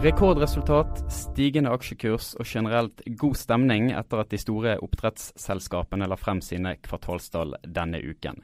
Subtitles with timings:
[0.00, 6.72] Rekordresultat, stigende aksjekurs og generelt god stemning etter at de store oppdrettsselskapene la frem sine
[6.80, 8.40] kvartalstall denne uken.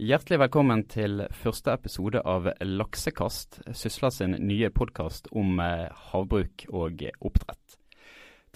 [0.00, 5.84] Hjertelig velkommen til første episode av Laksekast, Sysla sin nye podkast om eh,
[6.14, 7.76] havbruk og oppdrett.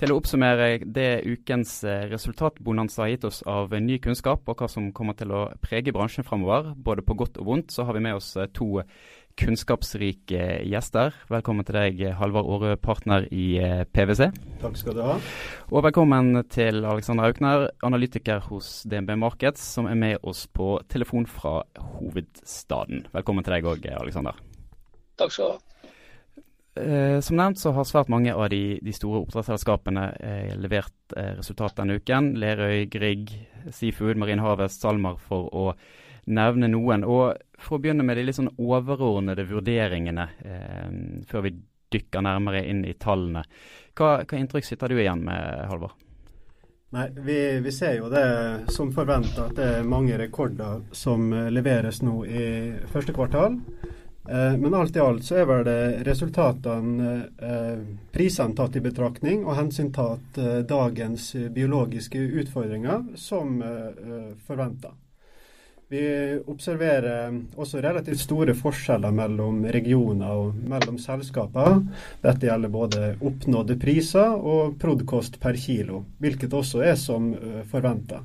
[0.01, 4.87] Til å oppsummere det ukens eh, resultatbonanza gitt oss av ny kunnskap og hva som
[4.97, 8.17] kommer til å prege bransjen fremover, både på godt og vondt, så har vi med
[8.17, 8.81] oss eh, to
[9.41, 11.15] kunnskapsrike gjester.
[11.33, 14.29] Velkommen til deg, Halvard Aarø, partner i eh, PwC.
[14.61, 15.17] Takk skal du ha.
[15.71, 21.27] Og velkommen til Alexander Aukner, analytiker hos DNB Markets, som er med oss på telefon
[21.31, 21.63] fra
[21.97, 23.07] hovedstaden.
[23.17, 24.37] Velkommen til deg òg, Alexander.
[25.21, 25.65] Takk skal du ha.
[26.79, 31.33] Eh, som nevnt så har svært mange av de, de store oppdrettsselskapene eh, levert eh,
[31.41, 32.35] resultat denne uken.
[32.41, 33.33] Lerøy, Grieg,
[33.75, 35.67] Seafood, Marine Harvest, SalMar for å
[36.31, 37.05] nevne noen.
[37.05, 40.93] Og For å begynne med de litt sånn overordnede vurderingene eh,
[41.29, 41.57] før vi
[41.91, 43.43] dykker nærmere inn i tallene.
[43.99, 45.97] Hva, hva inntrykk sitter du igjen med, Halvor?
[46.95, 52.01] Nei, vi, vi, ser jo det som forventa, at det er mange rekorder som leveres
[52.03, 52.47] nå i
[52.91, 53.61] første kvartal.
[54.29, 59.47] Eh, men alt i alt så er vel det resultatene, eh, prisene tatt i betraktning
[59.47, 64.93] og hensyntatt eh, dagens biologiske utfordringer, som eh, forventa.
[65.91, 71.81] Vi observerer også relativt store forskjeller mellom regioner og mellom selskaper.
[72.23, 78.21] Dette gjelder både oppnådde priser og prod.kost per kilo, hvilket også er som eh, forventa.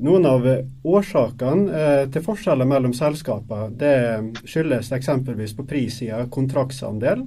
[0.00, 3.92] Noen av årsakene eh, til forskjeller mellom selskaper det
[4.40, 7.26] skyldes eksempelvis på prissida kontraktsandel.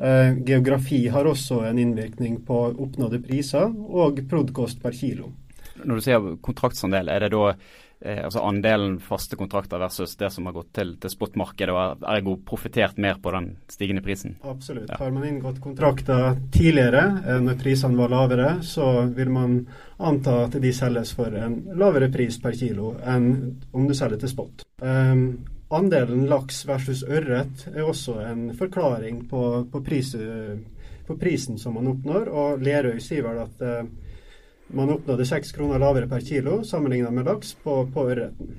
[0.00, 5.28] Eh, geografi har også en innvirkning på oppnådde priser, og prod.kost per kilo.
[5.84, 7.50] Når du sier kontraktsandel, er det da
[8.04, 12.36] eh, altså andelen faste kontrakter versus det som har gått til, til spotmarkedet, og ergo
[12.46, 14.36] profittert mer på den stigende prisen?
[14.42, 14.90] Absolutt.
[14.90, 14.98] Ja.
[15.00, 19.56] Har man inngått kontrakter tidligere, eh, når prisene var lavere, så vil man
[20.02, 23.32] anta at de selges for en lavere pris per kilo enn
[23.72, 24.64] om du selger til spot.
[24.82, 30.10] Um, andelen laks versus ørret er også en forklaring på, på, pris,
[31.06, 33.86] på prisen som man oppnår, og Lerøy sier vel at uh,
[34.72, 38.52] man oppnådde seks kroner lavere per kilo sammenlignet med laks på, på ørreten.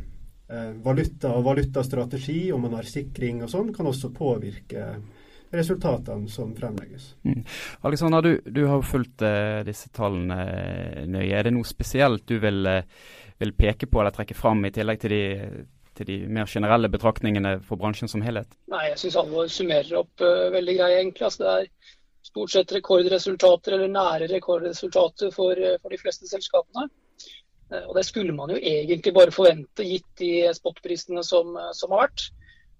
[0.54, 4.90] Eh, valuta og valutastrategi, om man har sikring og sånn, kan også påvirke
[5.54, 7.14] resultatene som fremlegges.
[7.26, 7.44] Mm.
[7.88, 11.32] Alexander, du, du har fulgt eh, disse tallene uh, nøye.
[11.32, 12.84] Er det noe spesielt du vil, uh,
[13.42, 15.24] vil, peke på eller trekke fram, i tillegg til de,
[15.98, 18.58] til de mer generelle betraktningene for bransjen som helhet?
[18.74, 20.26] Nei, Jeg syns alle summerer opp
[20.58, 21.30] veldig greit, egentlig.
[21.30, 21.94] Altså, det er
[22.34, 26.90] stort sett rekordresultater eller nære rekordresultater for, eh, for de fleste selskapene.
[27.72, 31.92] Eh, og Det skulle man jo egentlig bare forvente, gitt de spotprisene som, eh, som,
[31.92, 32.32] har vært.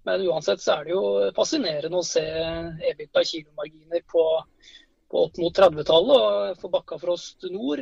[0.04, 2.20] Men uansett så er det jo fascinerende å se
[2.90, 4.42] EBIT per kilomarginer på,
[5.10, 6.18] på opp mot 30-tallet.
[6.50, 7.80] Og for Bakkafrost Nord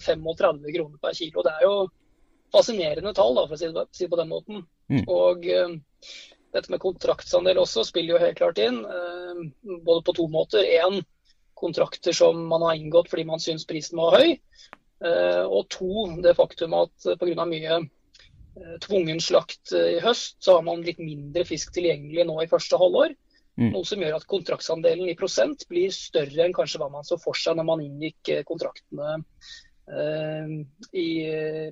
[0.00, 1.42] 35 kroner per kilo.
[1.42, 1.90] Det er jo
[2.54, 4.64] fascinerende tall, da, for å si det, på den måten.
[4.88, 5.04] Mm.
[5.12, 5.44] Og
[6.54, 9.40] dette med kontraktsandel også spiller jo helt klart inn, eh,
[9.84, 10.64] både på to måter.
[10.64, 11.02] Én,
[11.58, 14.36] kontrakter som man har inngått fordi man syns prisen var høy.
[15.04, 17.46] Eh, og to, det faktum at pga.
[17.46, 22.50] mye eh, tvungen slakt i høst, så har man litt mindre fisk tilgjengelig nå i
[22.50, 23.14] første halvår.
[23.58, 23.72] Mm.
[23.74, 27.34] Noe som gjør at kontraktsandelen i prosent blir større enn kanskje hva man så for
[27.34, 29.16] seg når man inngikk kontraktene
[30.94, 31.08] i,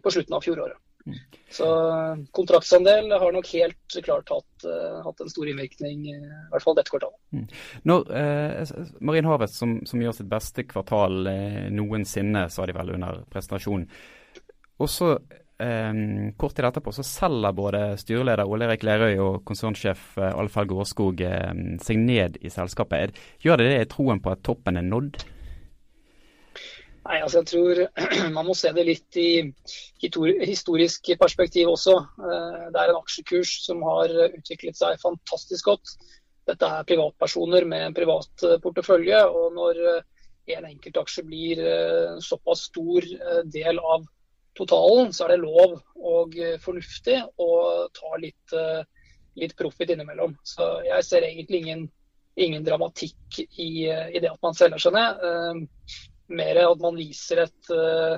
[0.03, 0.81] på slutten av fjoråret.
[1.56, 1.66] Så
[2.34, 6.16] kontraktsandel har nok helt klart hatt, uh, hatt en stor innvirkning, i
[6.50, 7.18] hvert fall dette kvartalet.
[7.32, 7.46] Mm.
[7.86, 12.94] Når eh, Marin Harvest, som, som, gjør sitt beste kvartal eh, noensinne, sa de vel
[12.98, 13.86] under presentasjonen.
[14.82, 15.12] Og så
[15.62, 16.02] eh,
[16.36, 21.22] kort tid etterpå så selger både styreleder Ole Erik Lerøy og konsernsjef eh, Alfheim Gårdskog
[21.24, 23.16] eh, seg ned i selskapet.
[23.44, 25.24] Gjør det det i troen på at toppen er nådd?
[27.06, 27.80] Nei, altså jeg tror
[28.36, 29.30] Man må se det litt i
[30.02, 31.94] historisk perspektiv også.
[32.03, 35.94] Eh, det er en aksjekurs som har utviklet seg fantastisk godt.
[36.47, 39.22] Dette er privatpersoner med en privat eh, portefølje.
[39.26, 40.04] og Når en
[40.56, 41.58] en enkeltaksje blir
[42.22, 43.03] såpass stor
[43.50, 44.04] del av
[44.54, 47.48] totalen, så er det lov og fornuftig å
[47.91, 48.54] ta litt,
[49.42, 50.36] litt profit innimellom.
[50.47, 51.82] Så jeg ser egentlig ingen,
[52.38, 55.26] ingen dramatikk i, i, det at man selger seg ned
[56.28, 58.16] mer at man viser et, uh,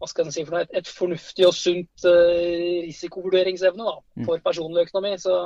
[0.00, 4.28] hva skal si for noe, et, et fornuftig og sunt uh, risikovurderingsevne da, mm.
[4.28, 5.16] for personlig økonomi.
[5.20, 5.44] Så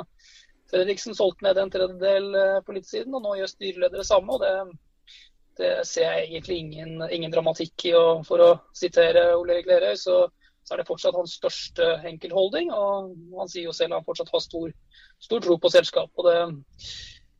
[0.70, 4.37] Fredriksen solgte ned en tredjedel uh, på litt siden, og nå gjør styreleder det samme.
[4.37, 4.79] og det,
[5.61, 7.94] det ser jeg egentlig ingen, ingen dramatikk i.
[7.99, 10.23] og For å sitere Ole Erik Lerøy, så,
[10.62, 12.73] så, er det fortsatt hans største enkeltholding.
[12.73, 14.73] og Han sier jo selv at han fortsatt har stor,
[15.20, 16.23] stor tro på selskapet.
[16.23, 16.91] og det,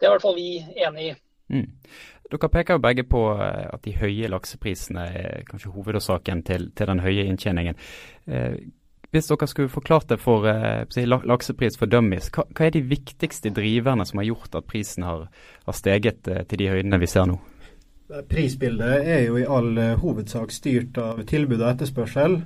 [0.01, 0.51] det er i hvert fall vi
[0.87, 1.13] enig i.
[1.51, 1.67] Mm.
[2.31, 7.03] Dere peker jo begge på at de høye lakseprisene er kanskje hovedårsaken til, til den
[7.03, 7.79] høye inntjeningen.
[8.31, 8.61] Eh,
[9.11, 13.51] hvis dere skulle forklart det for eh, laksepris for dummies, hva, hva, er de viktigste
[13.55, 15.25] driverne som har gjort at prisen har,
[15.67, 17.41] har steget eh, til de høydene vi ser nå?
[18.31, 22.41] Prisbildet er jo i all uh, hovedsak styrt av tilbud og etterspørsel.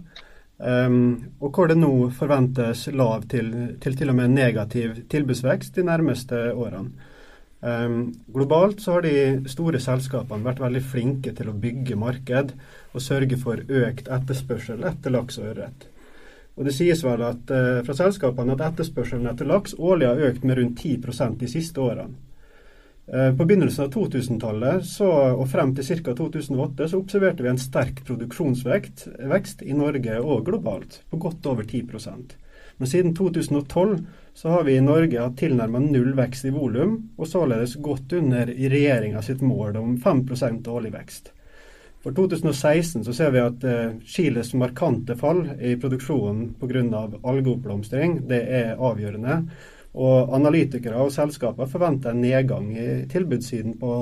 [0.58, 0.98] Um,
[1.40, 3.48] og hvor det nå forventes lav til,
[3.80, 6.92] til til og med negativ tilbudsvekst de nærmeste årene.
[7.64, 12.50] Um, globalt så har de store selskapene vært veldig flinke til å bygge marked
[12.92, 15.86] og sørge for økt etterspørsel etter laks og ørret.
[16.58, 20.44] Og Det sies vel at, uh, fra selskapene at etterspørselen etter laks årlig har økt
[20.44, 22.20] med rundt 10 de siste årene.
[23.08, 26.12] Uh, på begynnelsen av 2000-tallet og frem til ca.
[26.20, 32.36] 2008 så observerte vi en sterk produksjonsvekst i Norge og globalt, på godt over 10%
[32.76, 34.04] Men siden 2012
[34.34, 38.50] så har vi i Norge hatt tilnærmet null vekst i volum, og således godt under
[38.50, 40.26] regjeringa sitt mål om 5
[40.68, 41.30] årlig vekst.
[42.04, 47.06] For 2016 så ser vi at uh, Chiles markante fall i produksjonen pga.
[47.22, 49.38] algeoppblomstring det er avgjørende.
[49.94, 53.92] Og Analytikere og selskaper forventer en nedgang i tilbudssiden på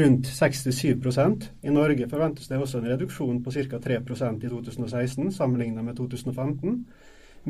[0.00, 3.78] rundt 6-7 I Norge forventes det også en reduksjon på ca.
[3.78, 6.86] 3% i 2016 sammenlignet med 2015.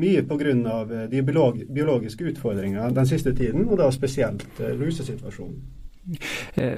[0.01, 0.51] Mye pga.
[0.51, 5.59] Eh, de biologiske utfordringene den siste tiden, og da spesielt uh, lusesituasjonen.
[6.55, 6.77] Eh,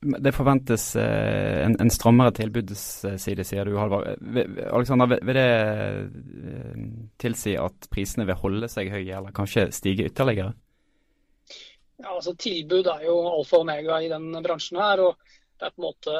[0.00, 4.20] det forventes eh, en, en, strammere tilbudsside, sier du, Halvard.
[4.68, 6.84] Alexander, vil, det eh,
[7.20, 10.52] tilsi at prisene vil holde seg høye, eller kanskje stige ytterligere?
[11.96, 15.00] Ja, altså Tilbud er jo alfa og omega i den bransjen her.
[15.00, 15.16] og
[15.56, 16.16] Det er på en måte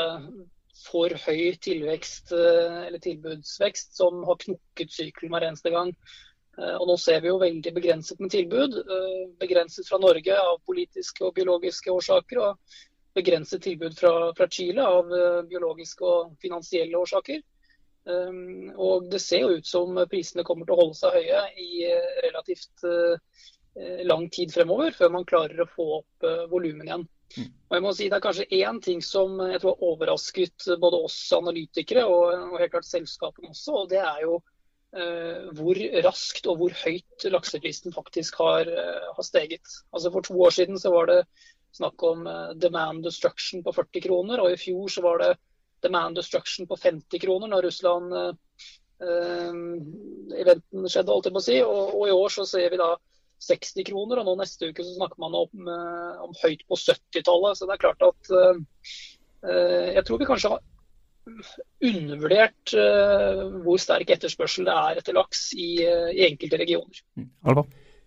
[0.84, 5.94] for høy tilvekst eh, eller tilbudsvekst som har knukket sykkelen hver eneste gang.
[6.56, 8.78] Og Nå ser vi jo veldig begrenset med tilbud.
[9.36, 12.38] Begrenset fra Norge av politiske og biologiske årsaker.
[12.40, 12.78] og
[13.12, 15.12] begrenset tilbud fra, fra Chile av
[15.50, 17.42] biologiske og finansielle årsaker.
[18.08, 21.92] Um, og det ser jo ut som prisene kommer til å holde seg høye i
[22.24, 22.88] relativt
[24.08, 27.04] lang tid fremover, før man klarer å få opp volumet igjen.
[27.36, 31.00] Og jeg må si Det er kanskje én ting som jeg tror har overrasket både
[31.08, 34.38] oss analytikere og, og helt klart selskapene også, og det er jo
[35.58, 35.76] hvor
[36.06, 38.70] raskt og hvor høyt lakseprisen faktisk har,
[39.12, 39.74] har, steget.
[39.92, 41.18] Altså For to år siden så var det
[41.76, 44.42] snakk om eh, demand destruction på 40 kroner.
[44.42, 45.32] Og i fjor så var det
[45.84, 48.32] demand destruction på 50 kroner når Russland eh,
[50.40, 51.58] eventen skjedde, holdt jeg på å si.
[51.64, 52.94] Og, og, i år så ser vi da
[53.42, 57.58] 60 kroner, og nå neste uke så snakker man om, uh, om høyt på 70-tallet.
[57.58, 58.62] Så det er klart at uh,
[59.46, 60.64] jeg tror vi kanskje har
[61.86, 62.72] undervurdert
[63.62, 67.02] hvor sterk etterspørsel det er etter laks i, i enkelte regioner.
[67.18, 67.28] Mm.
[67.50, 67.64] Alba?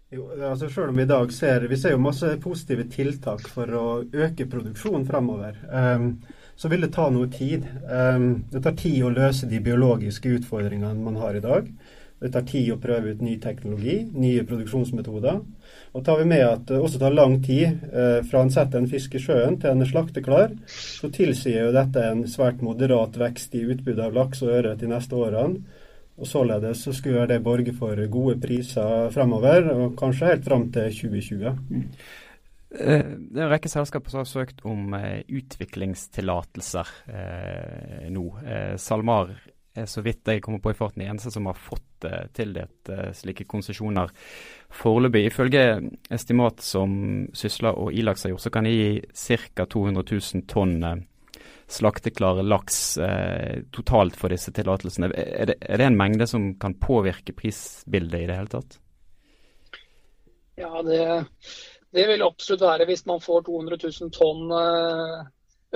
[0.09, 3.69] Jo, altså selv om Vi i dag ser vi ser jo masse positive tiltak for
[3.77, 6.15] å øke produksjonen fremover, um,
[6.57, 7.67] så vil det ta noe tid.
[7.85, 11.69] Um, det tar tid å løse de biologiske utfordringene man har i dag.
[12.19, 15.39] Det tar tid å prøve ut ny teknologi, nye produksjonsmetoder.
[15.95, 18.89] Og tar vi med at det også tar lang tid uh, fra en setter en
[18.92, 23.56] fisk i sjøen til en er slakteklar, så tilsier jo dette en svært moderat vekst
[23.56, 25.63] i utbudet av laks og ørret de neste årene.
[26.19, 30.92] Og Således så skulle det borge for gode priser fremover, og kanskje helt fram til
[30.92, 31.61] 2020.
[31.69, 31.85] Mm.
[32.69, 38.26] Eh, det er en rekke selskaper som har søkt om eh, utviklingstillatelser eh, nå.
[38.44, 39.31] Eh, SalMar
[39.78, 43.11] er så vidt jeg kommer på i farten, eneste som har fått eh, tildelt eh,
[43.16, 44.11] slike konsesjoner
[44.81, 45.28] foreløpig.
[45.30, 45.64] Ifølge
[46.09, 46.92] estimat som
[47.38, 49.66] Sysla og Ilaks har gjort, så kan de gi ca.
[49.69, 51.06] 200 000 tonn
[51.69, 55.11] slakteklare laks eh, totalt for disse tillatelsene.
[55.14, 58.80] Er, er, det en mengde som kan påvirke prisbildet i det hele tatt?
[60.59, 61.04] Ja, det,
[61.95, 65.19] det vil absolutt være hvis man får 200 000 tonn eh,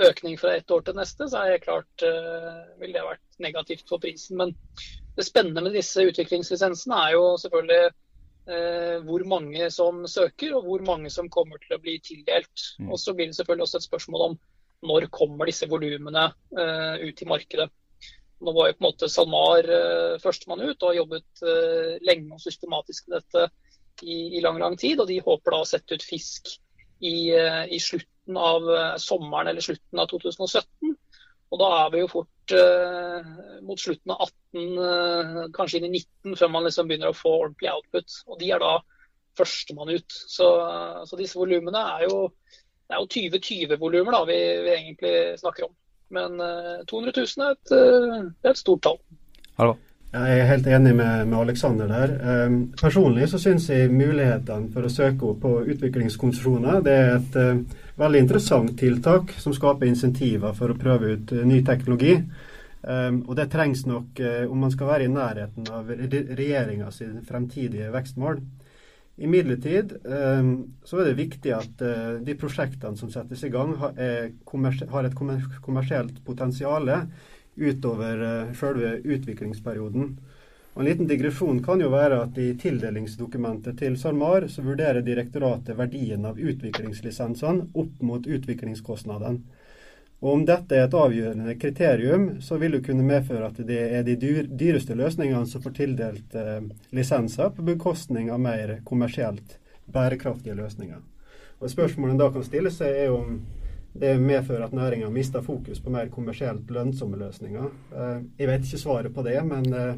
[0.00, 3.86] økning fra ett år til neste, så er det klart uh, vil det vært negativt
[3.88, 4.38] for prisen.
[4.40, 4.54] Men
[5.14, 7.92] det spennende med disse utviklingslisensene er jo selvfølgelig
[8.50, 12.66] uh, hvor mange som søker og hvor mange som kommer til å bli tildelt.
[12.80, 12.90] Mm.
[12.90, 14.36] Og så blir det selvfølgelig også et spørsmål om
[14.84, 17.70] når kommer disse volumene uh, ut i markedet.
[18.44, 21.46] Nå var jo på en måte SalMar uh, førstemann ut og har jobbet
[22.04, 23.46] lenge og systematisk med dette
[24.02, 24.98] i, i, lang lang tid.
[24.98, 26.56] og De håper da å sette ut fisk
[27.04, 27.78] i, i
[28.24, 30.94] slutten av sommeren eller slutten av 2017.
[31.52, 32.54] Og da er vi jo fort
[33.62, 37.70] mot slutten av 18, kanskje inn i 19, før man liksom begynner å få ordentlig
[37.70, 38.16] output.
[38.26, 38.72] Og de er da
[39.38, 40.10] førstemann ut.
[40.10, 40.48] Så,
[41.06, 42.30] så disse volumene er jo
[42.84, 45.74] det er jo 2020-volumer vi, vi, egentlig snakker om.
[46.12, 47.72] Men eh, 200 000 er et,
[48.44, 48.98] er et stort tall.
[49.56, 49.78] Hallo.
[50.14, 52.12] Jeg er helt enig med, med Alexander der.
[52.46, 57.38] Um, personlig så syns jeg mulighetene for å søke opp på utviklingskonsesjoner det er et
[57.40, 62.14] uh, veldig interessant tiltak som skaper insentiver for å prøve ut uh, ny teknologi.
[62.84, 66.94] Um, og det trengs nok uh, om man skal være i nærheten av regjeringa
[67.26, 68.38] fremtidige vekstmål.
[69.18, 70.56] Imidlertid um,
[70.86, 71.86] så er det viktig at
[72.22, 73.98] de prosjektene som settes i gang, har,
[74.94, 76.86] har et kommersielt potensial
[77.56, 80.16] utover uh, selve utviklingsperioden.
[80.74, 85.78] Og En liten digresjon kan jo være at i tildelingsdokumentet til SalMar så vurderer direktoratet
[85.78, 89.62] verdien av utviklingslisensene opp mot utviklingskostnadene.
[90.24, 94.06] Og Om dette er et avgjørende kriterium, så vil det kunne medføre at det er
[94.06, 94.14] de
[94.48, 96.62] dyreste løsningene som får tildelt eh,
[96.96, 99.58] lisenser på bekostning av mer kommersielt
[99.92, 101.02] bærekraftige løsninger.
[101.60, 103.42] Og Spørsmålet da kan stille seg er om
[103.94, 107.64] det medfører at næringa mister fokus på mer kommersielt lønnsomme løsninger.
[107.94, 109.96] Eh, jeg vet ikke svaret på det, men eh,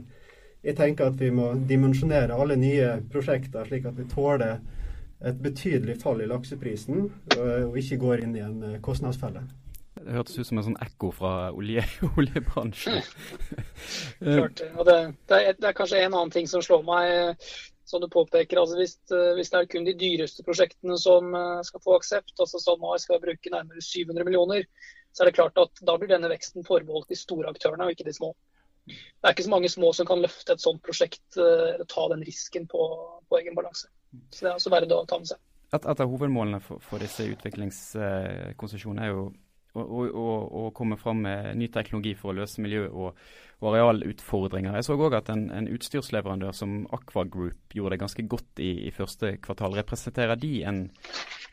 [0.65, 4.59] jeg tenker at vi må dimensjonere alle nye prosjekter slik at vi tåler
[5.25, 7.07] et betydelig fall i lakseprisen,
[7.39, 9.47] eh, og ikke går inn i en kostnadsfelle.
[9.97, 11.87] Det hørtes ut som en sånn ekko fra olje,
[12.21, 13.01] oljebransjen.
[14.21, 18.03] Klart, og det, det, er, det, er, kanskje en annen ting som slår meg som
[18.03, 21.83] du påpeker, altså hvis, eh, hvis, det er kun de dyreste prosjektene som eh, skal
[21.85, 24.67] få aksept, altså SalMar skal bruke nærmere 700 millioner,
[25.15, 28.09] så er det klart at da blir denne veksten forbeholdt de store aktørene og ikke
[28.09, 28.33] de små.
[28.87, 32.09] Det er ikke så mange små som kan løfte et sånt prosjekt eh, eller ta
[32.11, 32.91] den risken på,
[33.31, 33.89] på egen balanse.
[34.31, 35.43] Så Det er også verdt å ta med seg.
[35.75, 39.27] Et, et av hovedmålene for, for disse utviklingskonsesjonene er jo
[39.83, 43.19] å, komme fram med ny teknologi for å løse miljø- og,
[43.61, 44.77] og arealutfordringer.
[44.77, 48.73] Jeg så òg at en, en, utstyrsleverandør som Aqua Group gjorde det ganske godt i,
[48.89, 49.77] i, første kvartal.
[49.79, 50.85] Representerer de en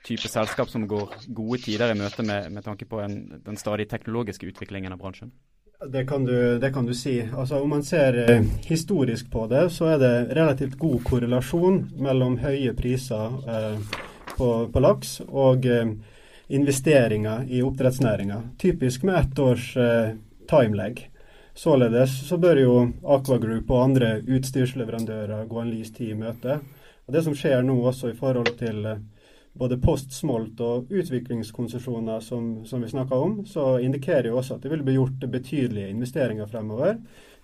[0.03, 3.88] type selskap som går gode tider i møte med, med tanke på en, den stadig
[3.92, 5.32] teknologiske utviklingen av bransjen?
[5.92, 7.18] Det kan, du, det kan du, si.
[7.38, 12.38] Altså, om man ser eh, historisk på det, så er det relativt god korrelasjon mellom
[12.39, 13.98] høye priser eh,
[14.38, 15.92] på, på, laks og eh,
[16.48, 18.42] investeringer i oppdrettsnæringa.
[18.58, 20.10] Typisk med ett års eh,
[20.50, 21.10] timelag.
[21.54, 26.60] Således så bør jo Aqua Group og andre utstyrsleverandører gå en lys tid i møte.
[27.06, 29.04] Og Det som skjer nå også i forhold til eh,
[29.54, 34.72] både post-smolt og utviklingskonsesjoner som, som vi snakka om, så indikerer jo også at det
[34.74, 36.98] vil bli gjort betydelige investeringer fremover.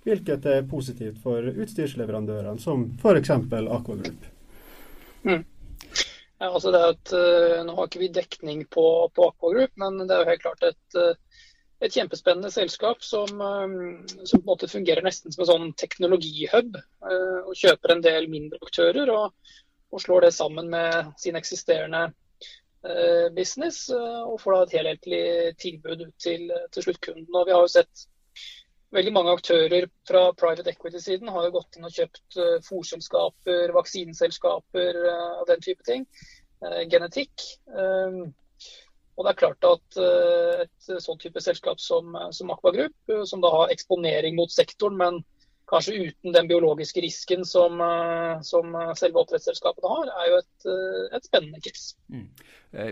[0.03, 3.29] Hvilket er positivt for utstyrsleverandørene, som f.eks.
[3.29, 4.27] Aqua Group.
[5.23, 5.43] Mm.
[6.39, 9.97] Ja, altså det et, uh, nå har ikke vi dekning på, på Aqua Group, men
[10.05, 11.41] det er jo helt klart et, uh,
[11.83, 16.79] et kjempespennende selskap som, um, som, på en måte fungerer nesten som en sånn teknologihub.
[17.03, 19.35] Uh, og Kjøper en del mindre aktører og,
[19.91, 22.09] og slår det sammen med sin eksisterende
[23.35, 23.89] business.
[23.91, 25.23] og får da et helhetlig
[25.59, 27.27] tilbud ut til, til sluttkunden.
[27.35, 28.05] Og vi har jo sett
[28.95, 35.01] veldig mange aktører fra private equity-siden har jo gått inn og kjøpt uh, fòrselskaper, vaksineselskaper
[35.05, 36.05] uh, og den type ting.
[36.59, 37.45] Uh, genetikk.
[39.19, 39.97] Og det er klart at
[40.63, 45.17] et sånn type selskap som, som Aqua Group, som da har eksponering mot sektoren, men
[45.69, 47.81] kanskje uten den biologiske risken som,
[48.45, 50.67] som selve oppdrettsselskapene har, er jo et,
[51.17, 51.93] et spennende case.
[52.09, 52.25] Mm.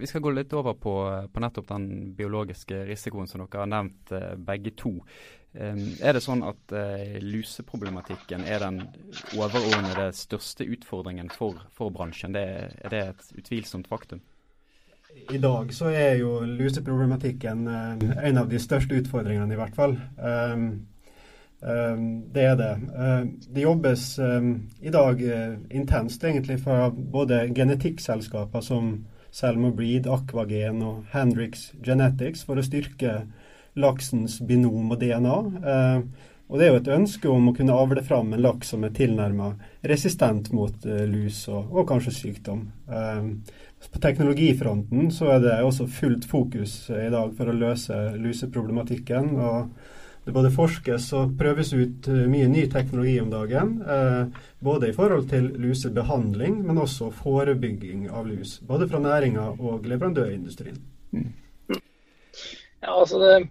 [0.04, 0.94] Vi skal gå litt over på,
[1.34, 4.14] på, nettopp den biologiske risikoen som dere har nevnt
[4.46, 4.94] begge to.
[5.58, 6.74] Er det sånn at
[7.24, 8.82] luseproblematikken er den
[9.38, 12.38] overordnede største utfordringen for, for bransjen?
[12.38, 14.22] Det, er det et utvilsomt faktum?
[15.34, 19.96] I dag så er jo luseproblematikken en av de største utfordringene, i hvert fall.
[20.20, 20.68] Um,
[21.58, 22.74] det er det.
[22.94, 25.24] Uh, det jobbes um, i dag
[25.74, 28.92] intenst egentlig fra både genetikkselskaper som
[29.34, 33.24] Selma Breed, Aquagen og Hendrix Genetics for å styrke
[33.78, 35.38] laksens binom og DNA.
[35.74, 38.86] Eh, og Det er jo et ønske om å kunne avle fram en laks som
[38.88, 39.52] er tilnærma
[39.92, 42.64] resistent mot eh, lus og, og, kanskje sykdom.
[42.88, 43.28] Eh,
[43.94, 49.36] på teknologifronten så er det også fullt fokus i dag for å løse luseproblematikken.
[49.38, 49.94] og
[50.28, 53.70] Det både forskes og prøves ut mye ny teknologi om dagen.
[54.60, 58.58] både i forhold til lusebehandling, men også forebygging av lus.
[58.60, 60.82] Både fra næringa og leverandørindustrien.
[61.12, 61.32] Mm.
[62.82, 63.48] Ja, altså det,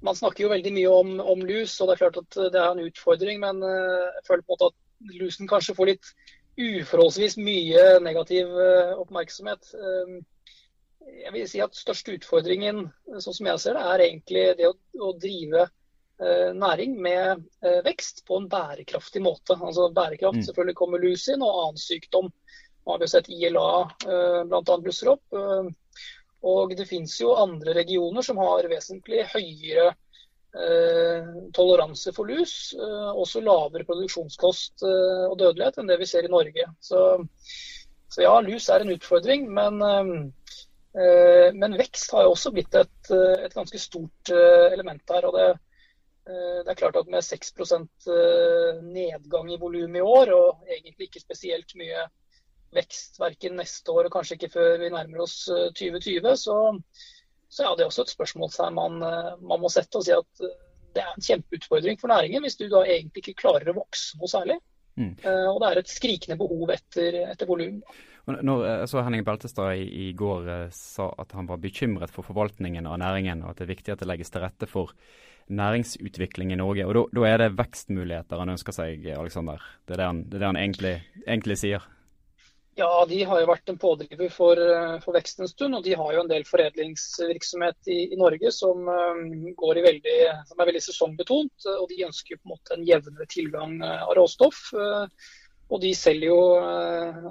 [0.00, 2.72] man snakker jo veldig mye om, om, lus, og det er klart at det er
[2.72, 3.44] en utfordring.
[3.44, 6.12] Men jeg føler på en måte at lusen kanskje får litt
[6.56, 8.56] uforholdsvis mye negativ
[8.96, 9.74] oppmerksomhet.
[9.76, 10.22] Um,
[11.08, 12.86] jeg vil si at største utfordringen,
[13.20, 15.68] sånn som jeg ser det, er egentlig det å, å drive
[16.54, 17.44] næring med
[17.84, 19.54] vekst på en bærekraftig måte.
[19.54, 20.46] Altså Bærekraft, mm.
[20.48, 22.32] selvfølgelig kommer lus inn, og annen sykdom.
[22.82, 24.78] Nå har vi sett ILA uh, bl.a.
[24.82, 25.38] blusser opp.
[26.48, 29.92] Og det finnes jo andre regioner som har vesentlig høyere
[31.54, 32.72] toleranse for lus.
[32.78, 36.64] Også lavere produksjonskost og dødelighet enn det vi ser i Norge.
[36.80, 37.02] Så,
[38.08, 39.44] så ja, lus er en utfordring.
[39.54, 39.82] Men,
[41.58, 45.28] men vekst har jo også blitt et, et ganske stort element her.
[45.28, 45.67] og det Eh,
[46.28, 51.24] det er klart at med 6 eh, nedgang i volum i år, og egentlig ikke
[51.24, 52.04] spesielt mye
[52.76, 56.56] vekst verken neste år og kanskje ikke før vi nærmer oss 2020, eh, så,
[57.48, 58.98] så ja, det er også et spørsmålstegn man,
[59.40, 60.42] man må sette og si at
[60.96, 64.28] det er en kjempeutfordring for næringen hvis du da egentlig ikke klarer å vokse noe
[64.28, 64.58] særlig.
[64.98, 65.12] Mm.
[65.22, 67.76] Og det er et skrikende behov etter, etter volum.
[68.26, 72.88] Når jeg så Henning Beltestad i, i, går sa at han var bekymret for forvaltningen
[72.90, 74.96] av næringen, og at det er viktig at det legges til rette for
[75.48, 76.86] næringsutvikling i Norge.
[76.86, 79.62] Og da er det vekstmuligheter han ønsker seg, Alexander.
[79.86, 80.92] Det er det han, er det han egentlig,
[81.26, 81.86] egentlig, sier.
[82.78, 84.60] Ja, de har jo vært en pådriver for,
[85.02, 85.74] for, vekst en stund.
[85.74, 90.70] Og de har jo en del foredlingsvirksomhet i, i Norge som, i veldig, som, er
[90.70, 91.68] veldig sesongbetont.
[91.74, 94.62] Og de ønsker jo på en måte en jevnere tilgang uh, av råstoff.
[95.68, 96.40] Og de selger jo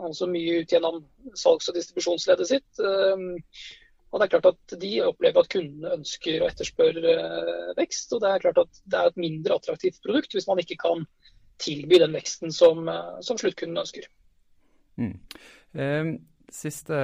[0.06, 1.00] altså mye ut gjennom
[1.34, 2.84] salgs- og distribusjonsleddet sitt.
[4.12, 8.14] Og det er klart at De opplever at kundene ønsker og etterspør eh, vekst.
[8.16, 11.04] og Det er klart at det er et mindre attraktivt produkt hvis man ikke kan
[11.62, 14.08] tilby den veksten som, eh, som sluttkunden ønsker.
[14.98, 15.14] Mm.
[15.78, 16.14] Eh,
[16.50, 17.02] siste,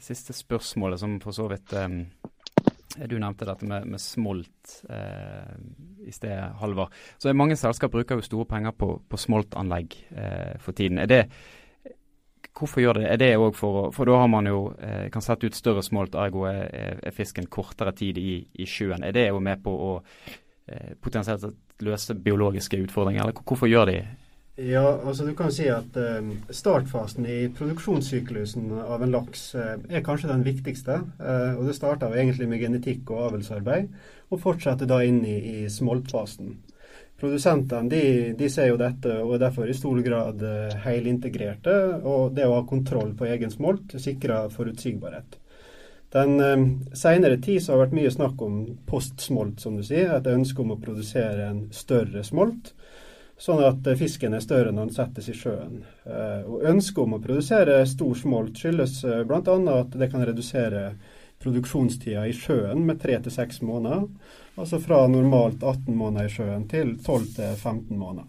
[0.00, 1.98] siste, spørsmålet, som for så vidt eh,
[3.10, 5.52] Du nevnte dette med, med smolt eh,
[6.06, 6.94] i sted, Halvard.
[7.18, 11.02] Så Mange selskap bruker jo store penger på, på smoltanlegg eh, for tiden.
[11.02, 11.22] Er det
[12.56, 15.46] Hvorfor gjør det Er det òg for For da har man jo eh, kan sette
[15.46, 19.04] ut større smolt, ergo er, er fisken kortere tid i, i, sjøen.
[19.04, 21.44] Er det jo med på å eh, potensielt
[21.84, 23.98] løse biologiske utfordringer, eller hvorfor gjør de
[24.56, 30.04] ja, altså du kan si at eh, Startfasen i produksjonssyklusen av en laks eh, er
[30.04, 31.02] kanskje den viktigste.
[31.20, 33.90] Eh, og Det starter egentlig med genetikk og avlsarbeid,
[34.32, 36.54] og fortsetter da inn i, i smoltfasen.
[37.16, 41.76] Produsentene de, de, ser jo dette og er derfor i stor grad uh, helintegrerte.
[42.04, 45.38] Og det å ha kontroll på egen smolt sikrer forutsigbarhet.
[46.12, 50.12] Den uh, senere tid så har det vært mye snakk om postsmolt, som du sier.
[50.12, 52.74] Et ønske om å produsere en større smolt,
[53.40, 55.80] sånn at uh, fisken er større når den settes i sjøen.
[56.52, 59.56] Og Ønsket om å produsere stor smolt skyldes bl.a.
[59.80, 60.90] at det kan redusere
[61.42, 64.06] produksjonstida i sjøen med tre til seks måneder.
[64.56, 68.26] Altså fra normalt 18 måneder i sjøen til 12-15 måneder.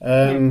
[0.00, 0.50] Um,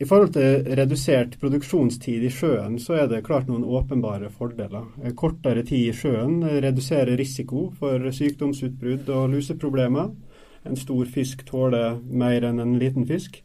[0.00, 4.90] I forhold til redusert produksjonstid i sjøen, så er det klart noen åpenbare fordeler.
[5.16, 10.10] Kortere tid i sjøen reduserer risiko for sykdomsutbrudd og luseproblemer.
[10.64, 13.43] En stor fisk tåler mer enn en liten fisk.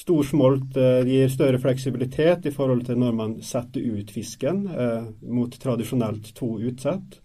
[0.00, 5.08] Stor smolt eh, gir større fleksibilitet i forhold til når man setter ut fisken, eh,
[5.28, 7.18] mot tradisjonelt to utsett.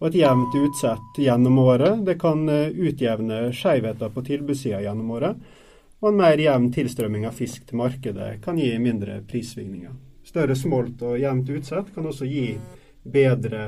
[0.00, 5.42] Og et jevnt utsett gjennom året det kan eh, utjevne skjevheter på tilbudssida gjennom året.
[6.00, 9.92] Og en mer jevn tilstrømming av fisk til markedet kan gi mindre prissvingninger.
[10.24, 12.46] Større smolt og jevnt utsett kan også gi
[13.12, 13.66] bedre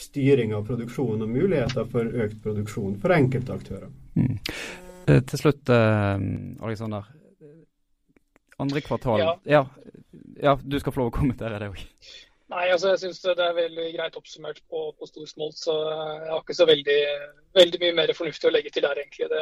[0.00, 3.92] styring av produksjonen og muligheter for økt produksjon for enkelte aktører.
[4.16, 4.40] Mm.
[5.04, 7.12] Eh, til slutt, Alexander.
[8.62, 9.34] Andre kvartal ja.
[9.44, 9.66] Ja,
[10.40, 10.56] ja.
[10.62, 11.82] du skal få lov å kommentere det òg.
[12.46, 15.56] Nei, altså jeg syns det er veldig greit oppsummert på, på stor smolt.
[15.58, 16.98] Så jeg har ikke så veldig,
[17.58, 19.26] veldig, mye mer fornuftig å legge til der, egentlig.
[19.32, 19.40] Det,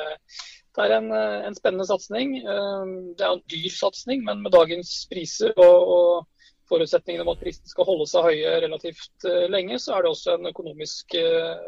[0.75, 2.39] det er en, en, spennende satsing.
[2.49, 7.45] Um, det er en dyr satsing, men med dagens priser og, og forutsetningene om at
[7.45, 11.19] prisen skal holde seg høye relativt lenge, så er det også en økonomisk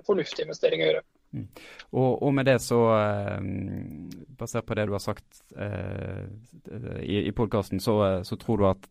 [0.08, 1.04] fornuftig investering å gjøre.
[1.36, 1.44] Mm.
[1.92, 3.40] Og, og, med det så, eh,
[4.38, 6.24] basert på det du har sagt eh,
[7.02, 8.88] i, i podkasten, så, så, tror du at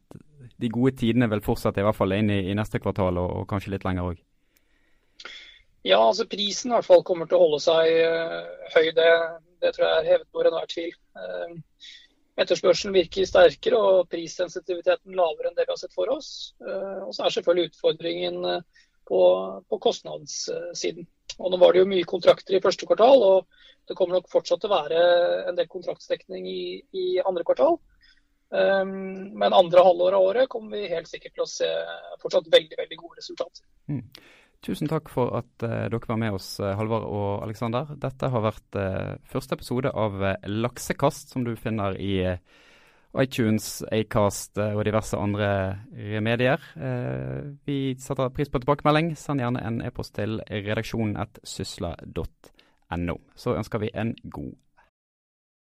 [0.61, 3.49] de gode tidene vil fortsette i hvert fall inn i, i neste kvartal, og, og
[3.49, 4.21] kanskje litt lenger òg?
[5.85, 8.87] Ja, altså prisen i hvert fall kommer til å holde seg uh, høy.
[8.97, 9.09] Det,
[9.61, 10.95] det, tror jeg er hevet over enhver tvil.
[11.13, 11.91] Uh,
[12.41, 16.31] etterspørselen virker sterkere og prissensitiviteten lavere enn det vi har sett for oss.
[16.59, 18.41] Og så er selvfølgelig utfordringen
[19.07, 19.19] på,
[19.69, 21.05] på, kostnadssiden.
[21.39, 24.61] Og Nå var det jo mye kontrakter i første kvartal, og det kommer nok fortsatt
[24.63, 25.01] til å være
[25.49, 26.63] en del kontraktsdekning i,
[26.95, 27.77] i andre kvartal.
[28.55, 31.69] Um, men andre halvår av året kommer vi helt sikkert til å se
[32.21, 33.65] fortsatt veldig veldig gode resultater.
[33.91, 34.03] Mm.
[34.65, 37.91] Tusen takk for at uh, dere var med oss, uh, Halvard og Aleksander.
[38.01, 42.15] Dette har vært uh, første episode av Laksekast, som du finner i
[43.21, 46.57] iTunes, Acast og diverse andre remedier.
[47.65, 49.17] vi setter pris på tilbakemelding.
[49.17, 53.15] Send gjerne en e-post til redaksjonen redaksjonen.sysla.no.
[53.35, 54.53] Så ønsker vi en god